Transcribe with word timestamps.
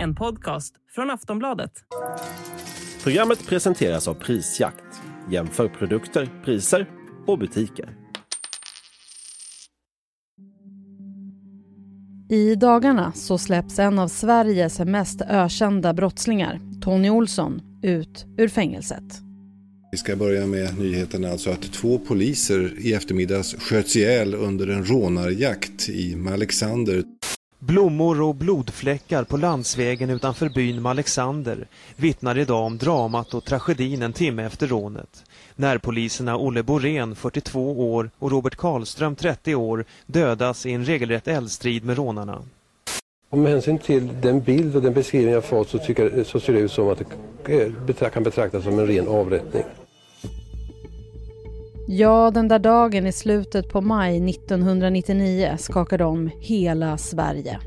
En 0.00 0.14
podcast 0.14 0.74
från 0.94 1.10
Aftonbladet. 1.10 1.72
Programmet 3.02 3.46
presenteras 3.46 4.08
av 4.08 4.14
Prisjakt. 4.14 4.84
Jämför 5.30 5.68
produkter, 5.68 6.28
priser 6.44 6.86
och 7.26 7.38
butiker. 7.38 7.96
I 12.30 12.54
dagarna 12.54 13.12
så 13.12 13.38
släpps 13.38 13.78
en 13.78 13.98
av 13.98 14.08
Sveriges 14.08 14.78
mest 14.78 15.20
ökända 15.20 15.94
brottslingar, 15.94 16.60
Tony 16.82 17.10
Olsson, 17.10 17.60
ut 17.82 18.24
ur 18.38 18.48
fängelset. 18.48 19.20
Vi 19.92 19.98
ska 19.98 20.16
börja 20.16 20.46
med 20.46 20.78
nyheten 20.78 21.24
alltså 21.24 21.50
att 21.50 21.72
två 21.72 21.98
poliser 21.98 22.72
i 22.78 22.92
eftermiddags 22.92 23.54
sköts 23.54 23.96
ihjäl 23.96 24.34
under 24.34 24.68
en 24.68 24.84
rånarjakt 24.84 25.88
i 25.88 26.16
Malexander. 26.16 27.04
Blommor 27.62 28.20
och 28.22 28.34
blodfläckar 28.34 29.24
på 29.24 29.36
landsvägen 29.36 30.10
utanför 30.10 30.48
byn 30.48 30.82
Malexander 30.82 31.66
vittnar 31.96 32.38
idag 32.38 32.66
om 32.66 32.78
dramat 32.78 33.34
och 33.34 33.44
tragedin 33.44 34.02
en 34.02 34.12
timme 34.12 34.44
efter 34.44 34.66
rånet. 34.66 35.24
Närpoliserna 35.56 36.36
Olle 36.36 36.62
Borén, 36.62 37.14
42 37.14 37.92
år, 37.94 38.10
och 38.18 38.30
Robert 38.30 38.56
Karlström, 38.56 39.16
30 39.16 39.54
år, 39.54 39.84
dödas 40.06 40.66
i 40.66 40.72
en 40.72 40.84
regelrätt 40.84 41.28
eldstrid 41.28 41.84
med 41.84 41.96
rånarna. 41.96 42.42
Om 43.30 43.46
hänsyn 43.46 43.78
till 43.78 44.08
den 44.22 44.40
bild 44.40 44.76
och 44.76 44.82
den 44.82 44.92
beskrivning 44.92 45.34
jag 45.34 45.44
fått 45.44 45.68
så, 45.68 45.78
tycker, 45.78 46.24
så 46.24 46.40
ser 46.40 46.52
det 46.52 46.58
ut 46.58 46.72
som 46.72 46.88
att 46.88 47.02
det 47.86 48.10
kan 48.10 48.22
betraktas 48.22 48.64
som 48.64 48.78
en 48.78 48.86
ren 48.86 49.08
avrättning. 49.08 49.62
Ja, 51.92 52.30
den 52.30 52.48
där 52.48 52.58
dagen 52.58 53.06
i 53.06 53.12
slutet 53.12 53.68
på 53.68 53.80
maj 53.80 54.30
1999 54.30 55.56
skakade 55.58 56.04
om 56.04 56.30
hela 56.38 56.98
Sverige. 56.98 57.58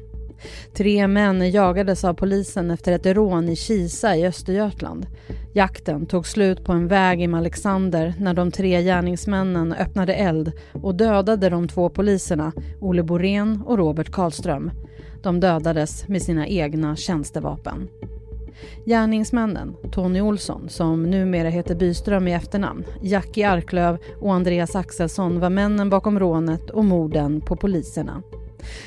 Tre 0.73 1.07
män 1.07 1.51
jagades 1.51 2.03
av 2.03 2.13
polisen 2.13 2.71
efter 2.71 2.91
ett 2.91 3.05
rån 3.05 3.49
i 3.49 3.55
Kisa 3.55 4.15
i 4.15 4.27
Östergötland. 4.27 5.05
Jakten 5.53 6.05
tog 6.05 6.27
slut 6.27 6.65
på 6.65 6.71
en 6.71 6.87
väg 6.87 7.21
i 7.21 7.33
Alexander 7.33 8.13
när 8.19 8.33
de 8.33 8.51
tre 8.51 8.81
gärningsmännen 8.81 9.73
öppnade 9.73 10.13
eld 10.13 10.51
och 10.81 10.95
dödade 10.95 11.49
de 11.49 11.67
två 11.67 11.89
poliserna, 11.89 12.51
Olle 12.81 13.03
Borén 13.03 13.61
och 13.65 13.77
Robert 13.77 14.11
Karlström. 14.11 14.71
De 15.23 15.39
dödades 15.39 16.07
med 16.07 16.21
sina 16.21 16.47
egna 16.47 16.95
tjänstevapen. 16.95 17.87
Gärningsmännen, 18.85 19.75
Tony 19.91 20.21
Olsson, 20.21 20.69
som 20.69 21.03
numera 21.03 21.49
heter 21.49 21.75
Byström 21.75 22.27
i 22.27 22.33
efternamn, 22.33 22.83
Jackie 23.01 23.49
Arklöv 23.49 23.97
och 24.19 24.33
Andreas 24.33 24.75
Axelsson 24.75 25.39
var 25.39 25.49
männen 25.49 25.89
bakom 25.89 26.19
rånet 26.19 26.69
och 26.69 26.85
morden 26.85 27.41
på 27.41 27.55
poliserna. 27.55 28.23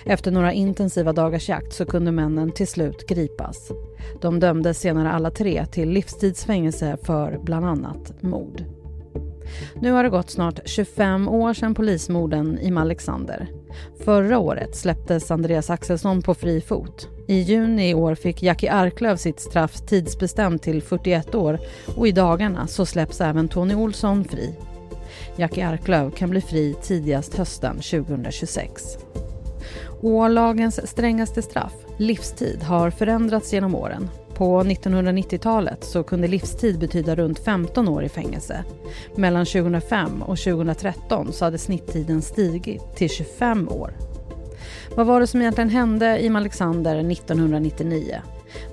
Efter 0.05 0.31
några 0.31 0.53
intensiva 0.53 1.13
dagars 1.13 1.49
jakt 1.49 1.73
så 1.73 1.87
kunde 1.87 2.13
männen 2.13 2.53
till 2.53 2.69
slut 2.69 3.07
gripas. 3.07 3.71
De 4.21 4.41
dömdes 4.41 4.81
senare 4.81 5.11
alla 5.11 5.31
tre 5.31 5.67
till 5.67 5.89
livstidsfängelse 5.89 6.97
för 7.03 7.39
bland 7.43 7.67
annat 7.67 8.23
mord. 8.23 8.65
Nu 9.81 9.93
har 9.93 10.05
det 10.05 10.11
gått 10.11 10.31
snart 10.31 10.61
25 10.65 11.29
år 11.29 11.55
sedan 11.55 11.75
polismorden 11.75 12.59
i 12.59 12.71
Malexander. 12.71 13.49
Förra 14.05 14.39
året 14.39 14.77
släpptes 14.77 15.31
Andreas 15.31 15.71
Axelsson 15.71 16.23
på 16.23 16.35
fri 16.35 16.61
fot. 16.61 17.09
I 17.29 17.41
juni 17.41 17.91
i 17.91 17.95
år 17.95 18.15
fick 18.15 18.43
Jackie 18.43 18.73
Arklöv 18.73 19.17
sitt 19.17 19.41
straff 19.41 19.81
tidsbestämt 19.81 20.63
till 20.63 20.83
41 20.83 21.35
år 21.35 21.59
och 21.97 22.09
i 22.09 22.13
dagarna 22.13 22.67
så 22.67 22.87
släpps 22.87 23.21
även 23.21 23.49
Tony 23.49 23.75
Olsson 23.75 24.25
fri. 24.25 24.55
Jackie 25.37 25.69
Arklöv 25.69 26.11
kan 26.11 26.31
bli 26.31 26.41
fri 26.41 26.75
tidigast 26.83 27.35
hösten 27.35 27.77
2026. 27.77 28.99
Ålagens 30.03 30.89
strängaste 30.89 31.43
straff, 31.43 31.73
livstid, 31.99 32.63
har 32.63 32.91
förändrats 32.91 33.53
genom 33.53 33.75
åren. 33.75 34.11
På 34.35 34.63
1990-talet 34.63 35.85
så 35.85 36.03
kunde 36.03 36.29
livstid 36.29 36.79
betyda 36.79 37.15
runt 37.15 37.39
15 37.39 37.89
år 37.89 38.05
i 38.05 38.09
fängelse. 38.09 38.65
Mellan 39.17 39.47
2005 39.47 40.23
och 40.23 40.39
2013 40.39 41.33
så 41.33 41.45
hade 41.45 41.59
snitttiden 41.59 42.23
stigit 42.23 42.97
till 42.97 43.11
25 43.11 43.69
år. 43.69 44.16
Vad 44.95 45.07
var 45.07 45.21
det 45.21 45.27
som 45.27 45.41
egentligen 45.41 45.71
hände 45.71 46.19
i 46.19 46.29
Alexander 46.29 47.11
1999? 47.13 48.23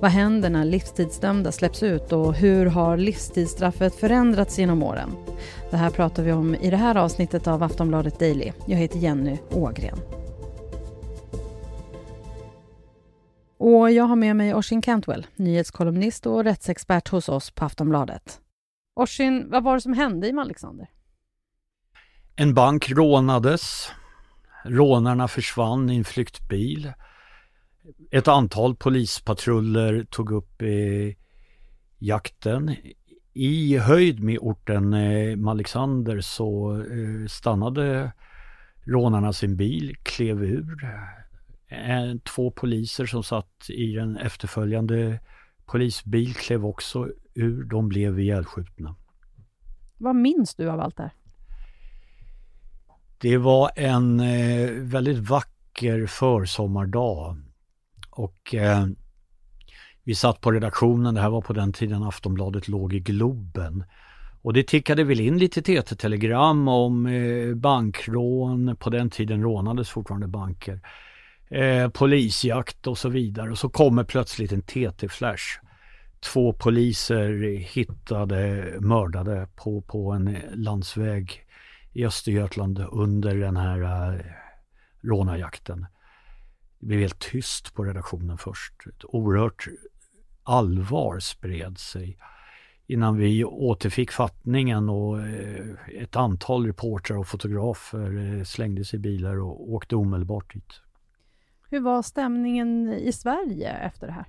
Vad 0.02 0.12
händer 0.12 0.50
när 0.50 0.66
livstidsdömda 0.66 1.52
släpps 1.52 1.84
ut 1.84 2.12
och 2.12 2.34
hur 2.34 2.66
har 2.66 2.98
livstidsstraffet 2.98 3.96
förändrats 3.96 4.60
genom 4.60 4.84
åren? 4.84 5.10
Det 5.72 5.78
här 5.78 5.90
pratar 5.90 6.24
vi 6.24 6.32
om 6.32 6.56
i 6.56 6.70
det 6.70 6.78
här 6.78 6.96
avsnittet 6.96 7.48
av 7.48 7.64
Aftonbladet 7.64 8.20
Daily. 8.20 8.52
Jag 8.68 8.78
heter 8.78 9.00
Jenny 9.00 9.38
Ågren. 9.52 9.98
Och 13.58 13.92
jag 13.92 14.04
har 14.04 14.16
med 14.16 14.36
mig 14.36 14.54
Oshin 14.54 14.82
Cantwell, 14.82 15.28
nyhetskolumnist 15.36 16.26
och 16.26 16.44
rättsexpert 16.44 17.10
hos 17.10 17.30
oss 17.30 17.52
på 17.52 17.66
Aftonbladet. 17.66 18.40
Oshin, 18.96 19.50
vad 19.50 19.64
var 19.64 19.76
det 19.76 19.82
som 19.82 19.94
hände 19.94 20.28
i 20.28 20.32
Alexander? 20.32 20.90
En 22.36 22.54
bank 22.54 22.92
rånades. 22.92 23.92
Rånarna 24.64 25.28
försvann 25.28 25.90
i 25.90 25.98
en 25.98 26.04
flyktbil. 26.04 26.94
Ett 28.12 28.28
antal 28.28 28.76
polispatruller 28.76 30.04
tog 30.04 30.32
upp 30.32 30.62
eh, 30.62 31.16
jakten. 32.00 32.76
I 33.34 33.78
höjd 33.78 34.24
med 34.24 34.38
orten 34.42 34.94
eh, 34.94 35.36
Malexander 35.36 36.22
så 36.22 36.76
eh, 36.76 37.28
stannade 37.28 38.12
rånarna 38.86 39.34
sin 39.34 39.58
bil, 39.58 39.96
klev 40.04 40.44
ur 40.44 40.88
Eh, 41.74 42.16
två 42.24 42.52
poliser 42.52 43.06
som 43.06 43.24
satt 43.24 43.70
i 43.70 43.94
den 43.94 44.18
efterföljande 44.18 45.20
polisbil 45.66 46.34
klev 46.34 46.66
också 46.66 47.10
ur. 47.34 47.64
De 47.64 47.90
blev 47.90 48.20
ihjälskjutna. 48.20 48.96
Vad 49.98 50.16
minns 50.16 50.56
du 50.56 50.70
av 50.70 50.80
allt 50.80 50.98
det 50.98 51.04
här? 51.04 51.14
Det 53.24 53.38
var 53.38 53.72
en 53.76 54.20
eh, 54.20 54.70
väldigt 54.72 55.18
vacker 55.18 56.06
försommardag 56.06 57.38
och 58.10 58.56
eh, 58.56 58.86
vi 60.04 60.16
satt 60.16 60.42
på 60.42 60.52
redaktionen, 60.52 61.14
det 61.14 61.22
här 61.22 61.30
var 61.30 61.42
på 61.42 61.54
den 61.54 61.74
tiden 61.74 62.04
Aftonbladet 62.04 62.68
låg 62.68 62.94
i 62.94 63.00
Globen. 63.00 63.84
Och 64.42 64.54
det 64.54 64.68
tickade 64.68 65.04
väl 65.04 65.20
in 65.20 65.38
lite 65.38 65.62
TT-telegram 65.62 66.68
om 66.68 67.06
eh, 67.06 67.56
bankrån, 67.56 68.76
på 68.80 68.90
den 68.90 69.10
tiden 69.10 69.42
rånades 69.42 69.90
fortfarande 69.90 70.28
banker 70.28 70.80
eh, 71.50 71.90
polisjakt 71.90 72.88
och 72.88 72.98
så 72.98 73.10
vidare. 73.10 73.52
Och 73.52 73.58
så 73.58 73.70
kommer 73.70 74.04
plötsligt 74.04 74.52
en 74.52 74.62
TT-flash. 74.62 75.60
Två 76.20 76.54
poliser 76.54 77.58
hittade 77.58 78.74
mördade 78.80 79.48
på, 79.56 79.82
på 79.82 80.12
en 80.12 80.28
eh, 80.28 80.42
landsväg 80.54 81.44
i 81.94 82.06
Östergötland 82.06 82.86
under 82.92 83.36
den 83.36 83.58
här 83.58 83.82
eh, 83.82 84.22
rånarjakten. 85.02 85.86
Det 86.80 86.86
blev 86.86 87.00
helt 87.00 87.20
tyst 87.20 87.74
på 87.74 87.84
redaktionen 87.84 88.38
först. 88.38 88.74
Ett 88.88 89.04
oerhört 89.04 89.68
allvar 90.44 91.20
spred 91.20 91.78
sig 91.78 92.18
innan 92.88 93.18
vi 93.18 93.44
återfick 93.44 94.12
fattningen 94.12 94.90
och 94.90 95.20
eh, 95.20 96.02
ett 96.02 96.16
antal 96.16 96.66
reportrar 96.66 97.18
och 97.18 97.28
fotografer 97.28 98.38
eh, 98.38 98.44
slängde 98.44 98.86
sig 98.86 98.98
i 98.98 99.00
bilar 99.00 99.40
och 99.40 99.72
åkte 99.72 99.96
omedelbart 99.96 100.54
dit. 100.54 100.82
Hur 101.70 101.80
var 101.80 102.02
stämningen 102.02 102.94
i 102.94 103.12
Sverige 103.12 103.70
efter 103.70 104.08
det 104.08 104.14
här? 104.14 104.26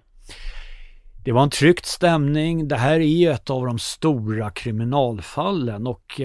Det 1.25 1.33
var 1.33 1.43
en 1.43 1.51
tryckt 1.51 1.87
stämning. 1.87 2.69
Det 2.69 2.77
här 2.77 3.01
är 3.01 3.31
ett 3.31 3.51
av 3.51 3.67
de 3.67 3.79
stora 3.79 4.51
kriminalfallen 4.51 5.87
och 5.87 6.21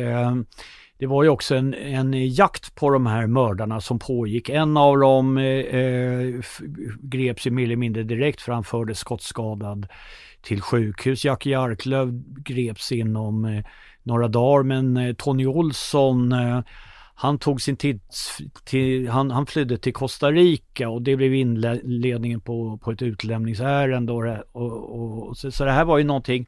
det 1.00 1.08
var 1.08 1.24
ju 1.24 1.30
också 1.30 1.56
en, 1.56 1.74
en 1.74 2.28
jakt 2.28 2.76
på 2.76 2.90
de 2.90 3.06
här 3.06 3.28
mördarna 3.28 3.82
som 3.82 4.00
pågick. 4.00 4.50
En 4.50 4.78
av 4.78 4.98
dem 4.98 5.38
eh, 5.38 5.44
eh 5.46 6.42
greps 7.02 7.48
ju 7.48 7.52
mer 7.52 7.64
eller 7.64 7.76
mindre 7.76 8.04
direkt 8.04 8.42
för 8.42 8.52
han 8.52 8.64
fördes 8.64 9.00
skottskadad 9.00 9.88
till 10.42 10.62
sjukhus. 10.62 11.26
Jackie 11.26 11.60
Arklöv 11.60 12.24
greps 12.44 12.92
inom 12.92 13.46
eh, 13.46 13.64
några 14.04 14.28
dagar 14.28 14.64
men 14.64 14.98
eh, 14.98 15.14
Tony 15.14 15.46
Olsson 15.46 16.32
eh, 16.32 16.62
han 17.16 17.40
tog 17.40 17.62
sin 17.62 17.78
tids, 17.78 18.38
till, 18.66 19.10
han, 19.10 19.32
han 19.32 19.46
flydde 19.46 19.78
till 19.78 19.94
Costa 19.94 20.32
Rica 20.32 20.90
och 20.90 21.02
det 21.02 21.16
blev 21.16 21.34
inledningen 21.34 22.42
på, 22.42 22.78
på 22.78 22.92
ett 22.92 23.02
utlämningsärende. 23.02 24.14
Och, 24.14 24.26
och, 24.52 25.28
och, 25.28 25.38
så, 25.38 25.52
så 25.52 25.66
det 25.66 25.72
här 25.72 25.86
var 25.86 25.98
ju 25.98 26.04
någonting, 26.04 26.46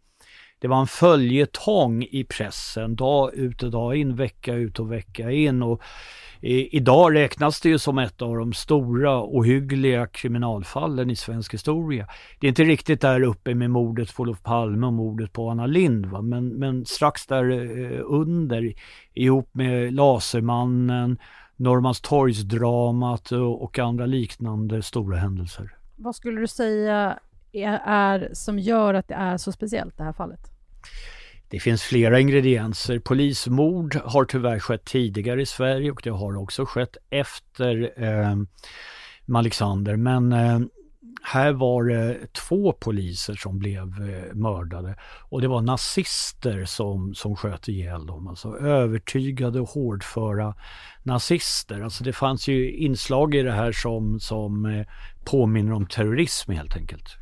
det 0.62 0.68
var 0.68 0.80
en 0.80 0.88
följetong 0.88 2.04
i 2.04 2.24
pressen 2.24 2.96
dag 2.96 3.34
ut 3.34 3.63
och 3.63 3.72
dag 3.72 3.96
in, 3.96 4.16
vecka 4.16 4.54
ut 4.54 4.80
och 4.80 4.92
vecka 4.92 5.31
in. 5.31 5.63
Och 5.63 5.81
i, 6.42 6.78
idag 6.78 7.16
räknas 7.16 7.62
det 7.62 7.69
ju 7.69 7.80
som 7.80 7.98
ett 7.98 8.22
av 8.22 8.38
de 8.38 8.54
stora 8.54 9.24
ohyggliga 9.24 10.08
kriminalfallen 10.08 11.10
i 11.10 11.16
svensk 11.16 11.54
historia. 11.54 12.08
Det 12.40 12.48
är 12.48 12.50
inte 12.50 12.63
riktigt 12.63 13.02
där 13.02 13.24
uppe 13.24 13.56
med 13.56 13.69
mordet 13.69 14.16
på 14.16 14.24
Olof 14.24 14.44
Palme 14.44 14.88
och 14.88 14.94
mordet 14.94 15.34
på 15.34 15.50
Anna 15.50 15.66
Lind 15.66 16.24
Men, 16.24 16.48
men 16.48 16.86
strax 16.86 17.28
där 17.28 17.52
eh, 17.52 18.02
under 18.06 18.74
ihop 19.14 19.50
med 19.52 19.94
Lasermannen, 19.94 21.18
Norrmalmstorgsdramat 21.56 23.31
och, 23.31 23.64
och 23.64 23.80
andra 23.80 24.06
liknande 24.06 24.81
stora 24.81 25.18
händelser. 25.18 25.75
Vad 25.96 26.16
skulle 26.16 26.42
du 26.42 26.48
säga 26.48 27.19
är, 27.52 27.80
är 27.86 28.30
som 28.34 28.60
gör 28.60 28.94
att 28.94 29.07
det 29.07 29.16
är 29.16 29.38
så 29.38 29.52
speciellt 29.52 29.98
det 29.98 30.04
här 30.04 30.14
fallet? 30.14 30.50
Det 31.50 31.60
finns 31.60 31.83
flera 31.83 32.19
ingredienser. 32.19 33.00
Polismord 33.00 33.95
har 33.95 34.25
tyvärr 34.25 34.60
skett 34.60 34.86
tidigare 34.86 35.42
i 35.42 35.45
Sverige 35.45 35.92
och 35.92 36.01
det 36.04 36.10
har 36.10 36.38
också 36.38 36.66
skett 36.66 36.98
efter 37.10 38.04
eh, 38.04 38.36
Alexander. 39.38 39.95
Men 39.95 40.31
eh, 40.31 40.60
här 41.24 41.54
var 41.54 41.83
det 41.83 42.33
två 42.33 42.74
poliser 42.74 43.33
som 43.33 43.60
blev 43.60 43.81
eh, 43.81 44.33
mördade 44.33 44.95
och 45.30 45.42
det 45.42 45.48
var 45.48 45.62
nazister 45.62 46.66
som, 46.66 47.13
som 47.16 47.36
sköt 47.36 47.68
ihjäl 47.68 48.06
dem. 48.06 48.28
Alltså 48.28 48.57
övertygade 48.57 49.60
och 49.60 49.69
hårdföra 49.69 50.56
nazister. 51.04 51.81
Alltså 51.81 52.04
det 52.04 52.13
fanns 52.13 52.48
ju 52.48 52.72
inslag 52.72 53.36
i 53.36 53.42
det 53.42 53.51
här 53.51 53.72
som, 53.72 54.19
som 54.19 54.66
eh, 54.66 54.86
påminner 55.25 55.74
om 55.74 55.86
terrorism 55.86 56.51
helt 56.51 56.75
enkelt. 56.75 57.20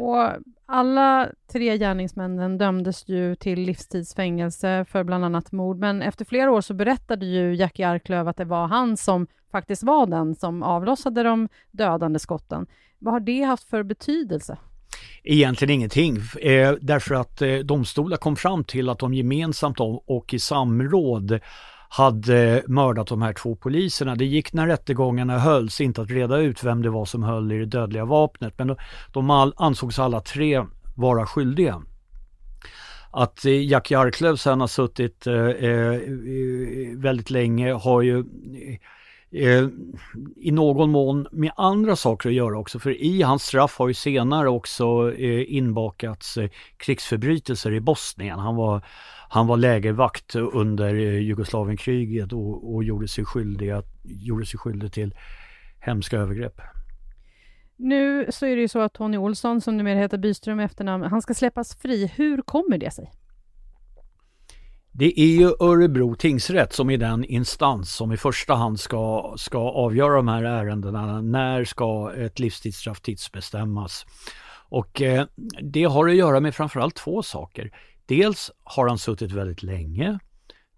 Och 0.00 0.32
alla 0.66 1.28
tre 1.52 1.78
gärningsmännen 1.78 2.58
dömdes 2.58 3.08
ju 3.08 3.34
till 3.34 3.60
livstidsfängelse 3.60 4.84
för 4.88 5.04
bland 5.04 5.24
annat 5.24 5.52
mord, 5.52 5.78
men 5.78 6.02
efter 6.02 6.24
flera 6.24 6.50
år 6.50 6.60
så 6.60 6.74
berättade 6.74 7.26
ju 7.26 7.54
Jackie 7.54 7.88
Arklöv 7.88 8.28
att 8.28 8.36
det 8.36 8.44
var 8.44 8.66
han 8.66 8.96
som 8.96 9.26
faktiskt 9.52 9.82
var 9.82 10.06
den 10.06 10.34
som 10.34 10.62
avlossade 10.62 11.22
de 11.22 11.48
dödande 11.70 12.18
skotten. 12.18 12.66
Vad 12.98 13.14
har 13.14 13.20
det 13.20 13.42
haft 13.42 13.64
för 13.70 13.82
betydelse? 13.82 14.58
Egentligen 15.22 15.74
ingenting, 15.74 16.16
eh, 16.40 16.72
därför 16.80 17.14
att 17.14 17.42
eh, 17.42 17.54
domstolar 17.54 18.16
kom 18.16 18.36
fram 18.36 18.64
till 18.64 18.88
att 18.88 18.98
de 18.98 19.14
gemensamt 19.14 19.80
och 20.06 20.34
i 20.34 20.38
samråd 20.38 21.40
hade 21.92 22.62
mördat 22.66 23.06
de 23.06 23.22
här 23.22 23.32
två 23.32 23.56
poliserna. 23.56 24.14
Det 24.14 24.24
gick 24.24 24.52
när 24.52 24.66
rättegångarna 24.66 25.38
hölls 25.38 25.80
inte 25.80 26.02
att 26.02 26.10
reda 26.10 26.38
ut 26.38 26.64
vem 26.64 26.82
det 26.82 26.90
var 26.90 27.04
som 27.04 27.22
höll 27.22 27.52
i 27.52 27.58
det 27.58 27.66
dödliga 27.66 28.04
vapnet 28.04 28.54
men 28.56 28.76
de 29.12 29.30
all, 29.30 29.54
ansågs 29.56 29.98
alla 29.98 30.20
tre 30.20 30.64
vara 30.96 31.26
skyldiga. 31.26 31.82
Att 33.10 33.44
eh, 33.44 33.66
Jack 33.66 33.90
Jarklöv 33.90 34.36
sen 34.36 34.60
har 34.60 34.66
suttit 34.66 35.26
eh, 35.26 35.34
eh, 35.34 35.94
eh 35.94 36.00
väldigt 36.96 37.30
länge 37.30 37.72
har 37.72 38.02
ju 38.02 38.18
eh, 38.18 39.42
eh, 39.42 39.68
i 40.36 40.50
någon 40.50 40.90
mån 40.90 41.26
med 41.32 41.52
andra 41.56 41.96
saker 41.96 42.28
att 42.28 42.34
göra 42.34 42.58
också. 42.58 42.78
För 42.78 43.02
i 43.02 43.22
hans 43.22 43.42
straff 43.42 43.78
har 43.78 43.88
ju 43.88 43.94
senare 43.94 44.48
också 44.48 45.14
eh, 45.16 45.54
inbakats 45.54 46.36
eh, 46.36 46.50
krigsförbrytelser 46.76 47.72
i 47.72 47.80
Bosnien. 47.80 48.38
Han 48.38 48.56
var 48.56 48.82
han 49.32 49.46
var 49.46 49.56
lägervakt 49.56 50.34
under 50.34 50.94
eh, 50.94 51.18
Jugoslavienkriget 51.18 52.32
och, 52.32 52.74
och 52.74 52.84
gjorde, 52.84 53.08
sig 53.08 53.24
skyldig 53.24 53.72
gjorde 54.02 54.46
sig 54.46 54.58
skyldig 54.58 54.92
till 54.92 55.14
hemska 55.80 56.16
övergrepp. 56.16 56.60
Nu 57.76 58.26
så 58.30 58.46
är 58.46 58.56
det 58.56 58.62
ju 58.62 58.68
så 58.68 58.80
att 58.80 58.92
Tony 58.92 59.16
Olsson, 59.16 59.60
som 59.60 59.76
numera 59.76 59.98
heter 59.98 60.18
Byström 60.18 60.60
efternamn, 60.60 61.04
han 61.04 61.22
ska 61.22 61.34
släppas 61.34 61.76
fri. 61.76 62.12
Hur 62.16 62.42
kommer 62.42 62.78
det 62.78 62.90
sig? 62.90 63.12
Det 64.92 65.20
är 65.20 65.38
ju 65.38 65.46
Örebro 65.60 66.14
tingsrätt 66.14 66.72
som 66.72 66.90
är 66.90 66.98
den 66.98 67.24
instans 67.24 67.94
som 67.94 68.12
i 68.12 68.16
första 68.16 68.54
hand 68.54 68.80
ska, 68.80 69.34
ska 69.36 69.58
avgöra 69.58 70.16
de 70.16 70.28
här 70.28 70.44
ärendena. 70.44 71.20
När 71.20 71.64
ska 71.64 72.12
ett 72.16 72.38
livstidsstraff 72.38 73.00
tidsbestämmas? 73.00 74.06
Och 74.70 75.02
eh, 75.02 75.26
det 75.62 75.84
har 75.84 76.08
att 76.08 76.14
göra 76.14 76.40
med 76.40 76.54
framförallt 76.54 76.94
två 76.94 77.22
saker. 77.22 77.70
Dels 78.10 78.50
har 78.64 78.88
han 78.88 78.98
suttit 78.98 79.32
väldigt 79.32 79.62
länge, 79.62 80.18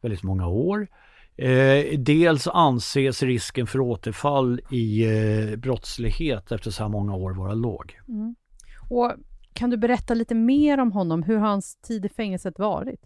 väldigt 0.01 0.23
många 0.23 0.47
år. 0.47 0.89
Eh, 1.37 1.99
dels 1.99 2.47
anses 2.47 3.23
risken 3.23 3.67
för 3.67 3.81
återfall 3.81 4.61
i 4.71 5.05
eh, 5.05 5.57
brottslighet 5.57 6.53
efter 6.53 6.71
så 6.71 6.83
här 6.83 6.91
många 6.91 7.15
år 7.15 7.33
vara 7.33 7.55
låg. 7.55 8.01
Mm. 8.09 8.35
Och 8.91 9.13
kan 9.53 9.71
du 9.71 9.77
berätta 9.77 10.15
lite 10.15 10.35
mer 10.35 10.81
om 10.81 10.93
honom? 10.93 11.23
Hur 11.23 11.37
har 11.37 11.49
hans 11.49 11.77
tid 11.77 12.05
i 12.05 12.09
fängelset 12.09 12.59
varit? 12.59 13.01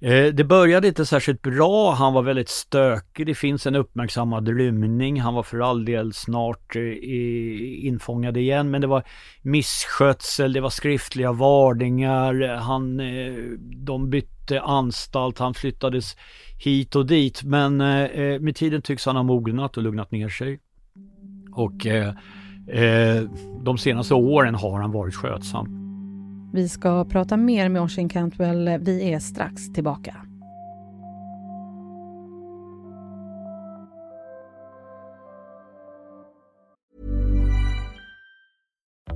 Eh, 0.00 0.34
det 0.34 0.44
började 0.44 0.88
inte 0.88 1.06
särskilt 1.06 1.42
bra, 1.42 1.92
han 1.92 2.12
var 2.12 2.22
väldigt 2.22 2.48
stökig, 2.48 3.26
det 3.26 3.34
finns 3.34 3.66
en 3.66 3.74
uppmärksammad 3.74 4.48
rymning, 4.48 5.20
han 5.20 5.34
var 5.34 5.42
för 5.42 5.60
all 5.60 5.84
del 5.84 6.12
snart 6.12 6.76
eh, 6.76 7.86
infångad 7.86 8.36
igen. 8.36 8.70
Men 8.70 8.80
det 8.80 8.86
var 8.86 9.02
misskötsel, 9.42 10.52
det 10.52 10.60
var 10.60 10.70
skriftliga 10.70 11.32
varningar, 11.32 12.56
han, 12.56 13.00
eh, 13.00 13.34
de 13.60 14.10
bytte 14.10 14.60
anstalt, 14.60 15.38
han 15.38 15.54
flyttades 15.54 16.16
hit 16.58 16.96
och 16.96 17.06
dit. 17.06 17.42
Men 17.42 17.76
med 18.44 18.56
tiden 18.56 18.82
tycks 18.82 19.06
han 19.06 19.16
ha 19.16 19.22
mognat 19.22 19.76
och 19.76 19.82
lugnat 19.82 20.10
ner 20.10 20.28
sig. 20.28 20.60
Och 21.52 21.86
de 23.64 23.78
senaste 23.78 24.14
åren 24.14 24.54
har 24.54 24.80
han 24.80 24.92
varit 24.92 25.14
skötsam. 25.14 25.77
Vi 26.52 26.68
ska 26.68 27.04
prata 27.04 27.36
mer 27.36 27.68
med 27.68 27.82
Oisin 27.82 28.08
Cantwell. 28.08 28.78
Vi 28.78 29.12
är 29.12 29.18
strax 29.18 29.72
tillbaka. 29.72 30.14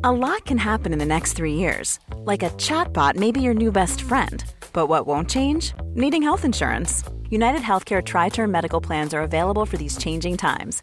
A 0.04 0.10
lot 0.10 0.44
can 0.46 0.58
happen 0.58 0.92
in 0.92 0.98
the 0.98 1.06
next 1.06 1.36
three 1.36 1.54
years. 1.54 2.00
Like 2.26 2.42
a 2.42 2.50
chatbot 2.50 3.14
may 3.16 3.32
be 3.32 3.40
your 3.40 3.54
new 3.54 3.72
best 3.72 4.00
friend. 4.00 4.44
But 4.72 4.88
what 4.88 5.06
won't 5.06 5.30
change? 5.30 5.74
Needing 5.94 6.22
health 6.22 6.44
insurance. 6.44 7.04
United 7.30 7.62
Healthcare 7.62 8.02
Tri 8.02 8.28
Term 8.28 8.50
Medical 8.50 8.80
Plans 8.80 9.14
are 9.14 9.22
available 9.22 9.66
for 9.66 9.76
these 9.76 9.96
changing 9.96 10.36
times 10.36 10.82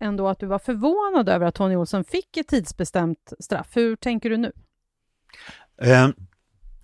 ändå 0.00 0.28
att 0.28 0.38
du 0.38 0.46
var 0.46 0.58
förvånad 0.58 1.28
över 1.28 1.46
att 1.46 1.54
Tony 1.54 1.76
Olsson 1.76 2.04
fick 2.04 2.36
ett 2.36 2.48
tidsbestämt 2.48 3.32
straff. 3.38 3.68
Hur 3.72 3.96
tänker 3.96 4.30
du 4.30 4.36
nu? 4.36 4.52
Eh, 5.82 6.08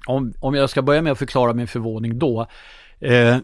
om, 0.07 0.35
om 0.41 0.55
jag 0.55 0.71
ska 0.71 0.83
börja 0.83 1.03
med 1.03 1.13
att 1.13 1.19
förklara 1.19 1.53
min 1.53 1.67
förvåning 1.69 2.19
då. 2.19 2.47
Eh, 3.01 3.37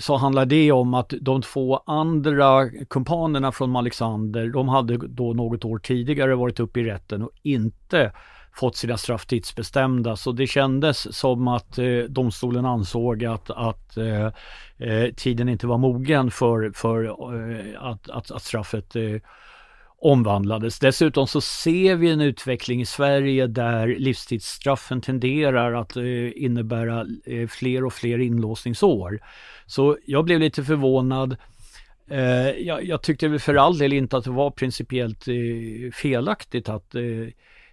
så 0.00 0.16
handlar 0.16 0.46
det 0.46 0.72
om 0.72 0.94
att 0.94 1.12
de 1.20 1.42
två 1.42 1.76
andra 1.76 2.70
kumpanerna 2.70 3.52
från 3.52 3.76
Alexander, 3.76 4.48
de 4.48 4.68
hade 4.68 4.96
då 4.96 5.32
något 5.32 5.64
år 5.64 5.78
tidigare 5.78 6.34
varit 6.34 6.60
uppe 6.60 6.80
i 6.80 6.84
rätten 6.84 7.22
och 7.22 7.30
inte 7.42 8.12
fått 8.54 8.76
sina 8.76 8.96
straff 8.96 9.26
tidsbestämda. 9.26 10.16
Så 10.16 10.32
det 10.32 10.46
kändes 10.46 11.16
som 11.16 11.48
att 11.48 11.78
eh, 11.78 11.98
domstolen 12.08 12.66
ansåg 12.66 13.24
att, 13.24 13.50
att 13.50 13.96
eh, 13.96 14.26
eh, 14.78 15.12
tiden 15.16 15.48
inte 15.48 15.66
var 15.66 15.78
mogen 15.78 16.30
för, 16.30 16.72
för 16.74 17.04
eh, 17.04 17.82
att, 17.82 18.10
att, 18.10 18.30
att, 18.30 18.42
straffet 18.42 18.96
eh, 18.96 19.16
omvandlades. 20.02 20.78
Dessutom 20.78 21.26
så 21.26 21.40
ser 21.40 21.96
vi 21.96 22.10
en 22.10 22.20
utveckling 22.20 22.80
i 22.80 22.86
Sverige 22.86 23.46
där 23.46 23.86
livstidsstraffen 23.86 25.00
tenderar 25.00 25.72
att 25.72 25.96
eh, 25.96 26.44
innebära 26.44 27.06
eh, 27.24 27.48
fler 27.48 27.84
och 27.84 27.92
fler 27.92 28.18
inlåsningsår. 28.18 29.20
Så 29.66 29.98
jag 30.06 30.24
blev 30.24 30.40
lite 30.40 30.64
förvånad. 30.64 31.36
Eh, 32.10 32.50
jag, 32.50 32.84
jag, 32.84 33.02
tyckte 33.02 33.38
för 33.38 33.54
all 33.54 33.78
del 33.78 33.92
inte 33.92 34.16
att 34.16 34.24
det 34.24 34.30
var 34.30 34.50
principiellt 34.50 35.24
felaktigt 35.94 36.68
att 36.68 36.94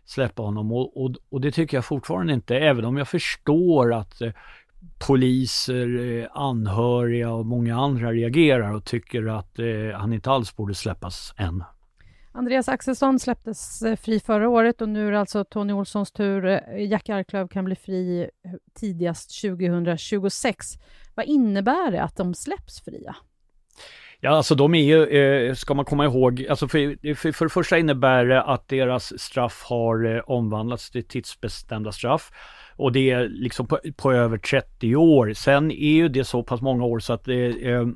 släppa 0.10 0.42
honom 0.42 0.72
och, 0.72 1.04
och, 1.04 1.16
och, 1.30 1.42
det 1.42 1.52
tycker 1.52 1.78
jag 1.78 1.86
fortfarande 1.86 2.34
inte, 2.34 2.58
även 2.58 2.86
om 2.86 2.98
jag 2.98 3.08
förstår 3.08 3.94
att 3.94 4.22
eh, 4.22 4.32
poliser, 5.08 6.00
eh, 6.00 6.28
anhöriga 6.32 7.32
och 7.32 7.46
många 7.46 7.78
andra 7.78 8.12
reagerar 8.12 8.74
och 8.74 8.86
tycker 8.86 9.26
att 9.28 9.60
eh, 9.60 9.66
han 10.00 10.14
inte 10.14 10.32
alls 10.32 10.56
borde 10.56 10.76
släppas 10.76 11.34
än. 11.38 11.64
Andreas 12.32 12.70
Axelsson 12.70 13.20
släpptes 13.20 13.82
eh, 13.82 13.96
fri 13.96 14.20
förra 14.20 14.50
året 14.50 14.82
och 14.82 14.90
nu 14.90 15.08
är 15.08 15.12
det 15.12 15.20
alltså 15.20 15.44
Tony 15.44 15.74
Olssons 15.74 16.12
tur. 16.12 16.46
Eh, 16.46 16.90
Jack 16.90 17.10
Arklöv 17.10 17.48
kan 17.48 17.66
bli 17.66 17.76
fri 17.76 18.22
eh, 18.22 18.52
tidigast 18.74 19.42
2026. 19.42 20.68
Vad 21.16 21.26
innebär 21.26 21.92
det 21.92 22.04
att 22.04 22.16
de 22.16 22.34
släpps 22.34 22.82
fria? 22.82 23.16
Ja, 24.22 24.30
alltså 24.30 24.56
de 24.56 24.76
är 24.76 24.84
ju, 24.84 25.06
eh, 25.06 25.54
ska 25.54 25.74
man 25.74 25.86
komma 25.86 26.06
ihåg, 26.06 26.46
alltså 26.50 26.68
för, 26.68 27.16
för, 27.16 27.32
för 27.32 27.46
det 27.46 27.50
första 27.50 27.78
innebär 27.78 28.26
det 28.26 28.44
att 28.44 28.68
deras 28.68 29.20
straff 29.22 29.64
har 29.66 30.16
eh, 30.16 30.22
omvandlats 30.26 30.92
till 30.92 31.08
tidsbestämda 31.08 31.92
straff. 31.92 32.32
Och 32.76 32.92
det 32.92 33.12
är 33.12 33.28
liksom 33.30 33.68
på, 33.68 33.80
på, 33.98 34.14
över 34.14 34.38
30 34.38 34.96
år. 34.96 35.34
Sen 35.34 35.72
är 35.72 35.94
ju 35.94 36.10
det 36.10 36.24
så 36.24 36.44
pass 36.44 36.62
många 36.62 36.86
år 36.86 37.00
så 37.00 37.14
att 37.14 37.26
det, 37.26 37.72
eh, 37.72 37.88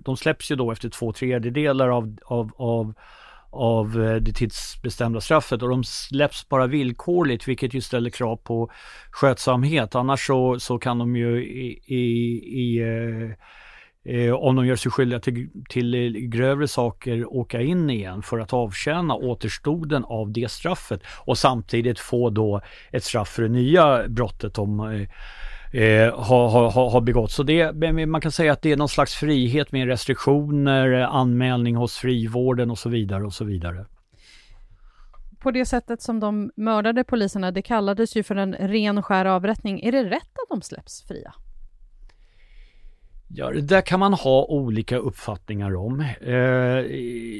de 0.00 0.16
släpps 0.16 0.50
ju 0.50 0.56
då 0.56 0.72
efter 0.72 0.88
två 0.88 1.12
tredjedelar 1.12 1.88
av, 1.88 2.16
av, 2.24 2.50
av 2.56 2.94
av 3.50 4.04
eh, 4.04 4.14
det 4.16 4.32
tidsbestämda 4.32 5.20
straffet 5.20 5.62
och 5.62 5.68
de 5.68 5.84
släpps 5.84 6.48
bara 6.48 6.66
villkorligt 6.66 7.48
vilket 7.48 7.74
ju 7.74 7.80
ställer 7.80 8.10
krav 8.10 8.36
på 8.36 8.70
skötsamhet. 9.10 9.94
Annars 9.94 10.26
så, 10.26 10.60
så 10.60 10.78
kan 10.78 10.98
de 10.98 11.16
ju 11.16 11.44
i, 11.44 11.82
i, 11.86 12.04
i 12.60 12.78
eh, 12.78 13.30
eh, 14.06 14.34
om 14.34 14.56
de 14.56 14.66
gör 14.66 14.76
sig 14.76 14.92
skyldiga 14.92 15.20
till, 15.20 15.48
till 15.68 15.94
eh, 15.94 16.20
grövre 16.20 16.68
saker 16.68 17.36
åka 17.36 17.60
in 17.60 17.90
igen 17.90 18.22
för 18.22 18.38
att 18.38 18.52
avtjäna 18.52 19.14
återstoden 19.14 20.04
av 20.04 20.32
det 20.32 20.50
straffet 20.50 21.00
och 21.24 21.38
samtidigt 21.38 21.98
få 21.98 22.30
då 22.30 22.60
ett 22.92 23.04
straff 23.04 23.28
för 23.28 23.42
det 23.42 23.48
nya 23.48 24.08
brottet 24.08 24.54
de 24.54 24.80
eh, 24.80 25.00
eh 25.82 26.18
har, 26.18 26.48
har, 26.70 26.90
har 26.90 27.00
begått. 27.00 27.30
Så 27.30 27.42
det, 27.42 27.72
man 28.06 28.20
kan 28.20 28.32
säga 28.32 28.52
att 28.52 28.62
det 28.62 28.72
är 28.72 28.76
någon 28.76 28.88
slags 28.88 29.14
frihet 29.14 29.72
med 29.72 29.86
restriktioner, 29.86 30.92
anmälning 30.92 31.76
hos 31.76 31.96
frivården 31.96 32.70
och 32.70 32.78
så 32.78 32.88
vidare 32.88 33.24
och 33.24 33.34
så 33.34 33.44
vidare. 33.44 33.86
På 35.38 35.50
det 35.50 35.66
sättet 35.66 36.02
som 36.02 36.20
de 36.20 36.50
mördade 36.56 37.04
poliserna, 37.04 37.50
det 37.50 37.62
kallades 37.62 38.16
ju 38.16 38.22
för 38.22 38.36
en 38.36 38.54
ren 38.54 38.98
och 38.98 39.06
skär 39.06 39.24
avrättning. 39.24 39.80
Är 39.80 39.92
det 39.92 40.04
rätt 40.04 40.12
att 40.12 40.48
de 40.48 40.62
släpps 40.62 41.02
fria? 41.08 41.34
Ja, 43.28 43.50
det 43.50 43.60
där 43.60 43.80
kan 43.80 44.00
man 44.00 44.12
ha 44.12 44.44
olika 44.44 44.96
uppfattningar 44.96 45.76
om. 45.76 46.04
Eh, 46.20 46.34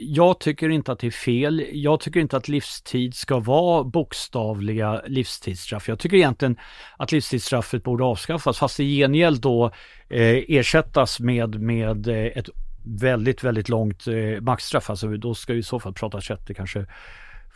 jag 0.03 0.39
tycker 0.39 0.69
inte 0.69 0.93
att 0.93 0.99
det 0.99 1.07
är 1.07 1.11
fel. 1.11 1.67
Jag 1.73 2.01
tycker 2.01 2.21
inte 2.21 2.37
att 2.37 2.49
livstid 2.49 3.15
ska 3.15 3.39
vara 3.39 3.85
bokstavliga 3.85 5.03
livstidsstraff. 5.07 5.89
Jag 5.89 5.99
tycker 5.99 6.17
egentligen 6.17 6.57
att 6.97 7.13
livstidsstraffet 7.13 7.83
borde 7.83 8.05
avskaffas 8.05 8.59
fast 8.59 8.81
i 8.81 8.99
gengäld 8.99 9.41
då 9.41 9.67
eh, 10.09 10.45
ersättas 10.49 11.21
med, 11.21 11.61
med 11.61 12.09
eh, 12.09 12.15
ett 12.17 12.49
väldigt, 12.87 13.45
väldigt 13.45 13.69
långt 13.69 14.07
eh, 14.07 14.41
maxstraff. 14.41 14.91
Alltså 14.91 15.09
då 15.17 15.35
ska 15.35 15.53
vi 15.53 15.59
i 15.59 15.63
så 15.63 15.81
fall 15.81 15.93
prata 15.93 16.21
30 16.21 16.55
kanske 16.55 16.87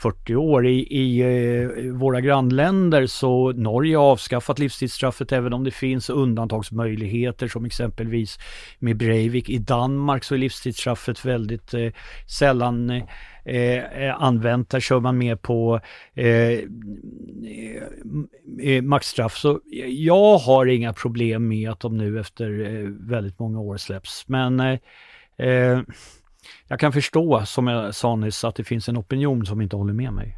40 0.02 0.36
år. 0.36 0.66
I, 0.66 0.86
i 0.90 1.20
eh, 1.20 1.92
våra 1.92 2.20
grannländer 2.20 3.06
så 3.06 3.52
Norge 3.52 3.96
har 3.96 4.04
avskaffat 4.04 4.58
livstidsstraffet 4.58 5.32
även 5.32 5.52
om 5.52 5.64
det 5.64 5.70
finns 5.70 6.10
undantagsmöjligheter 6.10 7.48
som 7.48 7.64
exempelvis 7.64 8.38
med 8.78 8.96
Breivik. 8.96 9.48
I 9.48 9.58
Danmark 9.58 10.24
så 10.24 10.34
är 10.34 10.38
livstidsstraffet 10.38 11.24
väldigt 11.24 11.74
eh, 11.74 11.88
sällan 12.26 12.90
eh, 12.90 13.04
eh 13.44 14.22
använt. 14.22 14.70
Där 14.70 14.80
kör 14.80 15.00
man 15.00 15.18
mer 15.18 15.36
på 15.36 15.80
eh, 16.14 16.26
eh, 16.26 16.60
eh 18.60 18.82
maxstraff. 18.82 19.36
Så 19.36 19.60
jag 19.86 20.38
har 20.38 20.66
inga 20.66 20.92
problem 20.92 21.48
med 21.48 21.70
att 21.70 21.80
de 21.80 21.96
nu 21.96 22.20
efter 22.20 22.74
eh, 22.74 22.88
väldigt 22.88 23.38
många 23.38 23.60
år 23.60 23.76
släpps. 23.76 24.28
Men 24.28 24.60
eh, 24.60 25.80
jag 26.68 26.80
kan 26.80 26.92
förstå, 26.92 27.42
som 27.46 27.66
jag 27.66 27.94
sa 27.94 28.16
nyss, 28.16 28.44
att 28.44 28.54
det 28.54 28.64
finns 28.64 28.88
en 28.88 28.98
opinion 28.98 29.46
som 29.46 29.60
inte 29.60 29.76
håller 29.76 29.92
med 29.92 30.12
mig. 30.12 30.36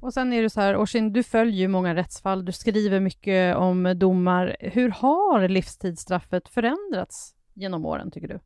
Och 0.00 0.14
sen 0.14 0.32
är 0.32 0.42
det 0.42 0.50
så 0.50 0.60
här, 0.60 0.76
Orsin, 0.76 1.12
du 1.12 1.22
följer 1.22 1.60
ju 1.60 1.68
många 1.68 1.94
rättsfall, 1.94 2.44
du 2.44 2.52
skriver 2.52 3.00
mycket 3.00 3.56
om 3.56 3.94
domar. 3.96 4.56
Hur 4.60 4.90
har 4.90 5.48
livstidsstraffet 5.48 6.48
förändrats 6.48 7.34
genom 7.54 7.86
åren, 7.86 8.10
tycker 8.10 8.28
du? 8.28 8.38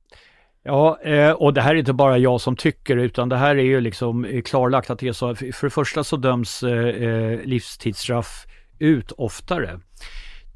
Ja, 0.63 1.01
eh, 1.03 1.33
och 1.33 1.55
det 1.55 1.61
här 1.61 1.75
är 1.75 1.79
inte 1.79 1.93
bara 1.93 2.19
jag 2.19 2.41
som 2.41 2.57
tycker 2.57 2.97
utan 2.97 3.29
det 3.29 3.37
här 3.37 3.57
är 3.57 3.63
ju 3.63 3.81
liksom 3.81 4.43
klarlagt 4.45 4.91
att 4.91 4.99
det 4.99 5.09
är 5.09 5.13
så. 5.13 5.35
För 5.35 5.67
det 5.67 5.71
första 5.71 6.05
så 6.05 6.17
döms 6.17 6.63
eh, 6.63 7.41
livstidsstraff 7.41 8.47
ut 8.79 9.13
oftare. 9.13 9.81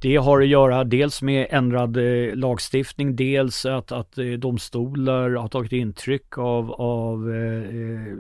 Det 0.02 0.16
har 0.16 0.40
att 0.40 0.49
göra 0.49 0.85
dels 0.85 1.23
med 1.23 1.47
ändrad 1.50 1.97
eh, 1.97 2.35
lagstiftning, 2.35 3.16
dels 3.16 3.66
att, 3.66 3.92
att 3.92 4.18
eh, 4.18 4.26
domstolar 4.26 5.30
har 5.30 5.49
tagit 5.49 5.73
intryck 5.73 6.38
av, 6.38 6.73
av 6.73 7.35
eh, 7.35 7.62
eh 7.62 8.12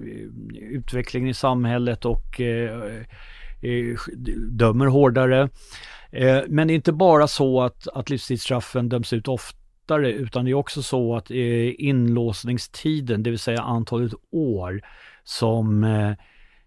utvecklingen 0.70 1.28
i 1.28 1.34
samhället 1.34 2.04
och 2.04 2.40
eh, 2.40 2.82
eh 3.62 3.96
dömer 4.50 4.86
hårdare. 4.86 5.48
Eh, 6.10 6.40
men 6.48 6.66
det 6.66 6.72
är 6.72 6.74
inte 6.74 6.92
bara 6.92 7.26
så 7.26 7.62
att, 7.62 7.88
att 7.88 8.10
livstidsstraffen 8.10 8.88
döms 8.88 9.12
ut 9.12 9.28
oftare 9.28 10.12
utan 10.12 10.44
det 10.44 10.50
är 10.50 10.54
också 10.54 10.82
så 10.82 11.16
att 11.16 11.30
inlåsningstiden, 11.30 13.22
det 13.22 13.30
vill 13.30 13.38
säga 13.38 13.60
antalet 13.60 14.12
år 14.30 14.80
som 15.24 15.84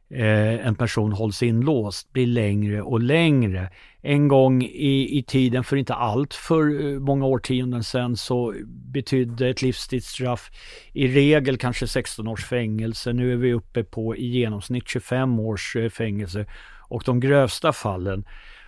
eh, 0.09 0.67
en 0.67 0.75
person 0.75 1.11
hålls 1.11 1.43
inlåst 1.43 2.13
blir 2.13 2.27
längre 2.27 2.81
och 2.81 3.01
längre. 3.01 3.69
En 4.07 4.27
gång 4.27 4.63
i, 4.63 5.17
i 5.17 5.23
tiden, 5.23 5.63
för 5.63 5.77
inte 5.77 5.93
allt 5.93 6.33
för 6.33 6.85
eh, 6.85 6.99
många 6.99 7.25
årtionden 7.25 7.83
sedan, 7.83 8.17
så 8.17 8.53
betydde 8.65 9.49
ett 9.49 9.61
livstidsstraff 9.61 10.51
i 10.93 11.07
regel 11.07 11.57
kanske 11.57 11.87
16 11.87 12.27
års 12.27 12.45
fängelse. 12.45 13.13
Nu 13.13 13.31
är 13.31 13.35
vi 13.35 13.53
uppe 13.53 13.83
på 13.83 14.15
i 14.15 14.27
genomsnitt 14.27 14.87
25 14.87 15.39
års 15.39 15.75
eh, 15.75 15.89
fängelse 15.89 16.45
och 16.87 17.03
de 17.05 17.19
grövsta 17.19 17.73
fallen 17.73 18.25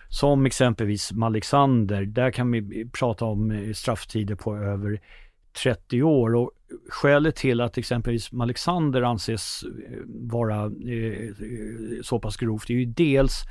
som 0.08 0.46
exempelvis 0.46 1.12
Alexander, 1.22 2.02
där 2.02 2.30
kan 2.30 2.50
vi 2.50 2.90
prata 2.92 3.24
om 3.24 3.50
eh, 3.50 3.72
strafftider 3.72 4.34
på 4.34 4.56
över 4.56 5.00
30 5.62 6.02
år 6.02 6.34
och 6.34 6.50
skälet 6.88 7.36
till 7.36 7.60
att 7.60 7.78
exempelvis 7.78 8.30
Alexander 8.40 9.02
anses 9.02 9.64
vara 10.06 10.64
eh, 10.64 11.32
så 12.02 12.18
pass 12.18 12.36
grovt 12.36 12.70
är 12.70 12.74
ju 12.74 12.84
dels 12.84 13.42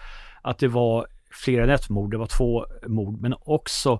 att 0.41 0.59
det 0.59 0.67
var 0.67 1.07
fler 1.37 1.61
än 1.61 1.69
ett 1.69 1.89
mord, 1.89 2.11
det 2.11 2.17
var 2.17 2.27
två 2.27 2.65
mord, 2.87 3.21
men 3.21 3.33
också 3.41 3.99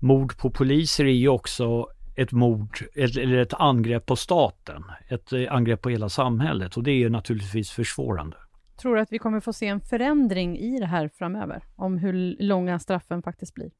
mord 0.00 0.38
på 0.38 0.50
poliser 0.50 1.04
är 1.04 1.08
ju 1.08 1.28
också 1.28 1.86
ett 2.16 2.32
mord 2.32 2.78
eller 2.94 3.38
ett 3.38 3.54
angrepp 3.54 4.06
på 4.06 4.16
staten, 4.16 4.84
ett 5.08 5.32
eh, 5.32 5.52
angrepp 5.52 5.82
på 5.82 5.90
hela 5.90 6.08
samhället. 6.08 6.76
Och 6.76 6.82
det 6.82 6.90
är 6.90 7.10
naturligtvis 7.10 7.70
försvårande. 7.70 8.36
Tror 8.76 8.94
du 8.94 9.00
att 9.00 9.12
vi 9.12 9.18
kommer 9.18 9.40
få 9.40 9.52
se 9.52 9.66
en 9.66 9.80
förändring 9.80 10.58
i 10.58 10.78
det 10.80 10.86
här 10.86 11.08
framöver, 11.08 11.62
om 11.76 11.98
hur 11.98 12.36
långa 12.38 12.78
straffen 12.78 13.22
faktiskt 13.22 13.54
blir? 13.54 13.70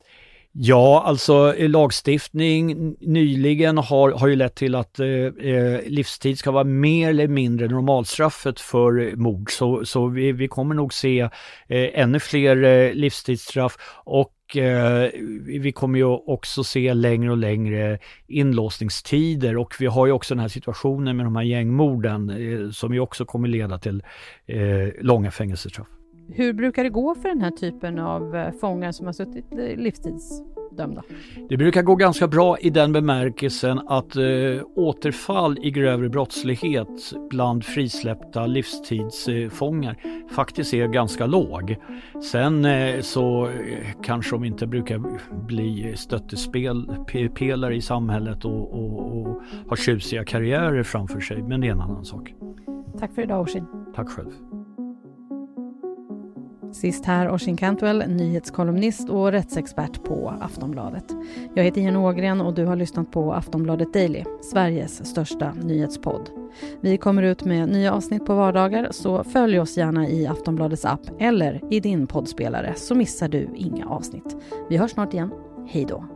Ja, 0.58 1.02
alltså 1.06 1.54
eh, 1.56 1.68
lagstiftning 1.68 2.96
nyligen 3.00 3.78
har, 3.78 4.10
har 4.10 4.28
ju 4.28 4.36
lett 4.36 4.54
till 4.54 4.74
att 4.74 5.00
eh, 5.00 5.08
eh, 5.08 5.80
livstid 5.86 6.38
ska 6.38 6.50
vara 6.50 6.64
mer 6.64 7.10
eller 7.10 7.28
mindre 7.28 7.68
normalstraffet 7.68 8.60
för 8.60 9.00
eh, 9.00 9.16
mord. 9.16 9.50
Så, 9.50 9.84
så 9.84 10.06
vi, 10.06 10.32
vi 10.32 10.48
kommer 10.48 10.74
nog 10.74 10.94
se 10.94 11.20
eh, 11.20 11.30
ännu 11.68 12.20
fler 12.20 12.64
eh, 12.64 12.92
livstidsstraff 12.92 13.76
och 14.04 14.56
eh, 14.56 15.10
vi 15.60 15.72
kommer 15.72 15.98
ju 15.98 16.04
också 16.04 16.64
se 16.64 16.94
längre 16.94 17.30
och 17.30 17.36
längre 17.36 17.98
inlåsningstider 18.26 19.56
och 19.56 19.74
vi 19.78 19.86
har 19.86 20.06
ju 20.06 20.12
också 20.12 20.34
den 20.34 20.40
här 20.40 20.48
situationen 20.48 21.16
med 21.16 21.26
de 21.26 21.36
här 21.36 21.44
gängmorden 21.44 22.30
eh, 22.30 22.70
som 22.70 22.94
ju 22.94 23.00
också 23.00 23.24
kommer 23.24 23.48
leda 23.48 23.78
till 23.78 24.02
långa 25.00 25.30
fängelsestraff. 25.30 25.88
Hur 26.28 26.52
brukar 26.52 26.84
det 26.84 26.90
gå 26.90 27.14
för 27.14 27.28
den 27.28 27.40
här 27.40 27.50
typen 27.50 27.98
av 27.98 28.36
eh, 28.36 28.52
fångar 28.52 28.92
som 28.92 29.06
har 29.06 29.12
suttit 29.12 29.52
eh, 29.52 29.76
livstidsdömda? 29.76 31.02
Det 31.48 31.56
brukar 31.56 31.82
gå 31.82 31.94
ganska 31.94 32.28
bra 32.28 32.58
i 32.58 32.70
den 32.70 32.92
bemärkelsen 32.92 33.80
att 33.86 34.16
eh, 34.16 34.22
återfall 34.76 35.58
i 35.62 35.70
grövre 35.70 36.08
brottslighet 36.08 37.12
bland 37.30 37.64
frisläppta 37.64 38.46
livstidsfångar 38.46 39.96
faktiskt 40.30 40.74
är 40.74 40.86
ganska 40.86 41.26
låg. 41.26 41.76
Sen 42.32 42.64
eh, 42.64 43.00
så 43.00 43.46
eh, 43.46 43.52
kanske 44.02 44.34
de 44.34 44.44
inte 44.44 44.66
brukar 44.66 45.02
bli 45.46 45.96
stöttespelare 45.96 47.76
i 47.76 47.80
samhället 47.80 48.44
och, 48.44 48.72
och, 48.72 49.20
och 49.20 49.42
ha 49.68 49.76
tjusiga 49.76 50.24
karriärer 50.24 50.82
framför 50.82 51.20
sig, 51.20 51.42
men 51.42 51.60
det 51.60 51.66
är 51.66 51.72
en 51.72 51.80
annan 51.80 52.04
sak. 52.04 52.34
Tack 52.98 53.14
för 53.14 53.22
idag 53.22 53.40
Orsin. 53.42 53.66
Tack 53.94 54.08
själv. 54.08 54.55
Sist 56.76 57.04
här 57.04 57.32
Oisin 57.32 57.56
Cantwell, 57.56 58.04
nyhetskolumnist 58.08 59.08
och 59.10 59.32
rättsexpert 59.32 60.04
på 60.04 60.34
Aftonbladet. 60.40 61.04
Jag 61.54 61.64
heter 61.64 61.80
Jenny 61.80 61.98
Ågren 61.98 62.40
och 62.40 62.54
du 62.54 62.64
har 62.64 62.76
lyssnat 62.76 63.10
på 63.10 63.32
Aftonbladet 63.32 63.92
Daily, 63.92 64.24
Sveriges 64.42 65.06
största 65.06 65.52
nyhetspodd. 65.52 66.30
Vi 66.80 66.96
kommer 66.96 67.22
ut 67.22 67.44
med 67.44 67.68
nya 67.68 67.94
avsnitt 67.94 68.26
på 68.26 68.34
vardagar 68.34 68.88
så 68.90 69.24
följ 69.24 69.60
oss 69.60 69.76
gärna 69.76 70.08
i 70.08 70.26
Aftonbladets 70.26 70.84
app 70.84 71.00
eller 71.18 71.60
i 71.70 71.80
din 71.80 72.06
poddspelare 72.06 72.74
så 72.76 72.94
missar 72.94 73.28
du 73.28 73.48
inga 73.54 73.86
avsnitt. 73.86 74.36
Vi 74.68 74.76
hörs 74.76 74.90
snart 74.90 75.14
igen. 75.14 75.30
Hej 75.68 75.86
då! 75.88 76.15